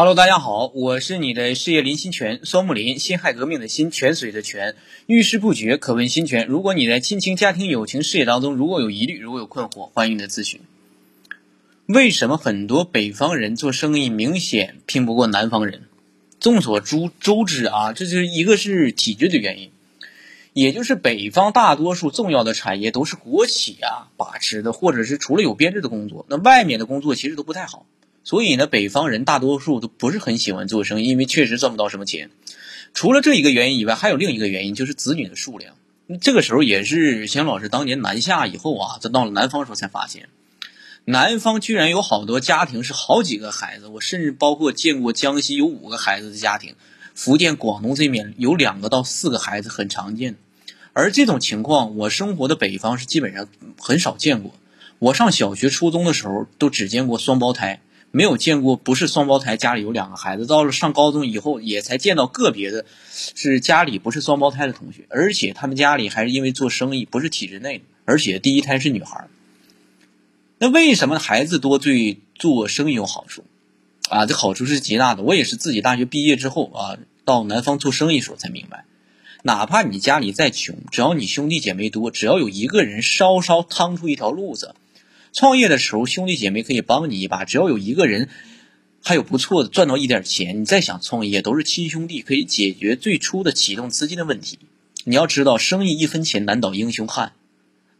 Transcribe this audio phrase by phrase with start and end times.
[0.00, 6.46] Hello，大家好，我是你的事业林心泉，双木林，辛亥革命的辛，泉水的泉，遇事不决可问心泉。
[6.46, 10.60] 如果你在亲情、家庭、友情、事业当中如果有疑虑，如果有困惑，欢迎你的咨询。
[11.86, 15.88] 为什么很多北方人做生意明显拼不过南方人？
[16.38, 19.72] 众所周周知啊，这就是一个是体制的原因，
[20.52, 27.84] 也就是北方大多数重要的产业都是国企啊把持的，或者是除了有编制的工作，那外面的工作其实都不太好。
[28.24, 32.30] 所以呢，北方人大多数都不是很喜欢做生意，因为确实赚不到什么钱。
[32.94, 35.74] 除了这一个原因以外，还有另一个原因，就是子女的数量。
[36.20, 40.28] 这个时候也是邢老师当年南下以后啊，这到了南方时候才发现，
[41.04, 43.88] 南方居然有好多家庭是好几个孩子。
[43.88, 46.74] 我甚至包括见过江西有五个孩子的家庭，
[47.14, 50.36] 福建、广东这面有两个到四个孩子很常见。
[50.94, 53.46] 而这种情况，我生活的北方是基本上
[53.78, 54.54] 很少见过。
[54.98, 57.80] 我上小学、初中的时候都只见过双胞胎。
[58.10, 69.28] 没有见过不是双胞胎家里有两个孩子，到了上高中以后也才见到个别的，是家里不是双胞胎的同学，而且他们家里还是因为做生意，不是体制内，而且第一胎是女孩。
[70.58, 73.44] 那为什么孩子多对做生意有好处？
[74.08, 75.22] 啊，这好处是极大的。
[75.22, 78.86] 我也是自己大学毕业之后啊，到南方做生意时候才明白，
[79.42, 84.74] 哪怕你家里再穷，只要你兄弟姐妹多，只要有一个人稍稍趟出一条路子。
[85.32, 87.44] 创业的时候，兄弟姐妹可以帮你一把。
[87.44, 88.28] 只要有一个人
[89.02, 94.58] 还有不错的赚到一点钱，你再想创业都是亲兄弟，可以解决最初的启动资金的问题。
[95.04, 97.32] 你要知道，生意一分钱难倒英雄汉。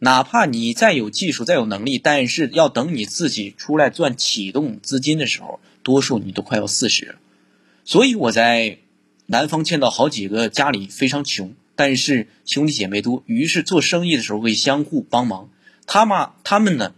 [0.00, 7.14] 哪怕你再有技术、再有能力，但是要等你自己出来赚启动资金的时候，多数你都快要四十了。
[7.84, 8.78] 所以我在
[9.26, 15.48] 南方见到好几个家里非常穷，但是兄弟姐妹多，于是做生意的时候会相互帮忙。
[15.86, 16.94] 他们他们呢？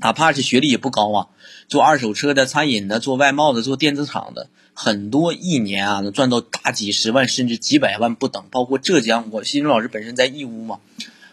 [0.00, 1.28] 哪怕是学历也不高啊，
[1.68, 8.42] 做二手车的、餐饮的、做外贸的、做电子厂的，很多一年啊能赚到大几十万甚至几百万不等。
[8.50, 10.80] 包括浙江，我新中老师本身在义乌嘛，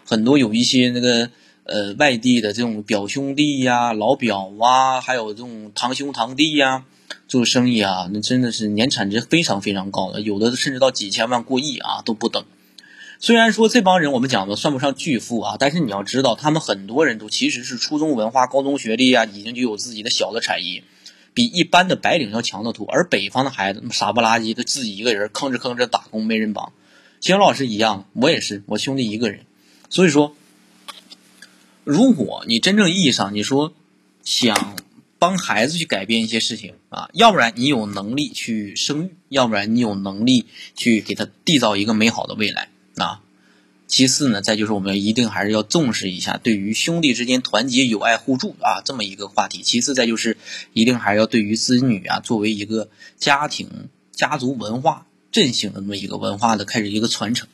[0.06, 1.30] 很多有一些那个
[1.64, 6.84] 呃外地的这种表兄弟呀、老表啊，还有这种堂兄堂弟呀，
[7.28, 12.44] 做生意啊，那真的是年产值非常非常高的，有的甚至到几千万、过亿啊都不等。
[13.22, 20.86] 虽然说这帮人我们讲的算不上巨富啊，但是你要知道，他们很多人都其实是初中文化、高中学历啊，已经就有自己的小的产业，
[21.34, 22.88] 比一般的白领要强得多。
[22.88, 26.72] 而北方的孩子傻不拉几的，自己一个人吭哧吭哧打工，没人帮。
[27.20, 29.42] 金老师一样，我也是，我兄弟一个人。
[29.90, 30.34] 所以说，
[31.84, 33.74] 如果你真正意义上你说
[34.24, 34.78] 想
[35.20, 42.70] 帮孩子去改变一些事情啊，要不然你有能力去生育，要不然你有能力去给他缔造一个美好的未来。
[43.02, 43.22] 啊，
[43.88, 49.64] 其次呢，再就是我们一定还是要重视一下对于兄弟之间团结友爱互助啊这么一个话题。
[49.64, 50.38] 其次再就是
[50.74, 57.48] 一定还是要对于子女啊作为一个家庭家族文化振兴的那么一个文化的开始一个传承。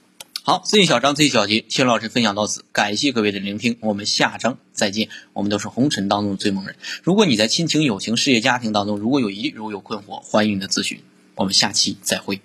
[0.44, 5.10] 好，这一小章这一小节，谢老师分享到此，感谢各位的聆听，我们下章再见。
[5.34, 6.76] 我们都是红尘当中的追梦人。
[7.02, 11.00] 如果你在亲情、友情、事业、家庭当中如果有疑虑、如果有困惑，欢迎你的咨询。
[11.34, 12.42] 我们下期再会。